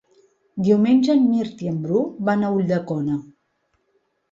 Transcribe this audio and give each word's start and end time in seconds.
Diumenge 0.67 1.15
en 1.17 1.21
Mirt 1.33 1.61
i 1.67 1.69
en 1.73 1.77
Bru 1.85 2.01
van 2.31 2.43
a 2.43 2.51
Ulldecona. 2.57 3.21